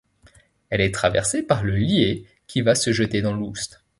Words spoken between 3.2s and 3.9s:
dans l'Oust.